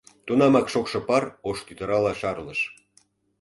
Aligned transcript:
Тунамак 0.25 0.67
шокшо 0.73 0.99
пар 1.07 1.23
ош 1.49 1.57
тӱтырала 1.65 2.13
шарлыш. 2.21 2.59